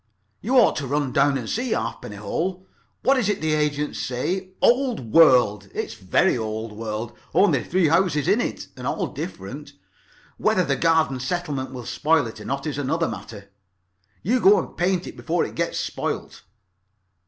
[0.41, 2.65] "You ought to run down and see Halfpenny Hole.
[3.03, 4.49] What is it the agents say?
[4.59, 5.69] Old world.
[5.75, 7.15] It's very old world.
[7.35, 9.73] Only three houses in it, and all different.
[10.37, 13.51] Whether the garden settlement will spoil it or not is another matter.
[14.23, 16.41] You go and paint it before it gets spoilt.